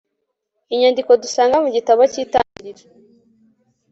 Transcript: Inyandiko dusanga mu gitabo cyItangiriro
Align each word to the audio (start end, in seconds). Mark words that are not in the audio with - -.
Inyandiko 0.73 1.11
dusanga 1.23 1.55
mu 1.63 1.69
gitabo 1.75 2.01
cyItangiriro 2.11 2.83